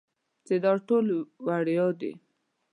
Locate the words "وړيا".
1.47-1.87